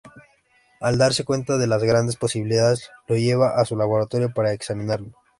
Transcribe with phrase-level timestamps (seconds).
[0.79, 5.13] Al darse cuenta de las grandes posibilidades, lo lleva a su laboratorio para examinarlo.